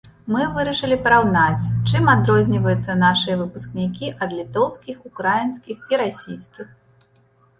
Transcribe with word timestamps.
Мы 0.33 0.41
вырашылі 0.53 0.95
параўнаць, 1.07 1.69
чым 1.89 2.07
адрозніваюцца 2.13 2.95
нашыя 3.03 3.35
выпускнікі 3.43 4.05
ад 4.27 4.33
літоўскіх, 4.39 4.97
украінскіх 5.13 5.77
і 5.93 6.03
расійскіх. 6.03 6.67